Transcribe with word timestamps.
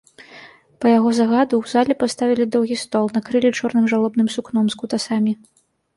Па 0.85 0.93
яго 0.97 1.11
загаду 1.17 1.53
ў 1.59 1.65
зале 1.73 1.93
паставілі 2.01 2.49
доўгі 2.55 2.77
стол, 2.87 3.05
накрылі 3.19 3.55
чорным 3.61 3.85
жалобным 3.93 4.27
сукном 4.37 4.65
з 4.77 4.81
кутасамі. 4.81 5.33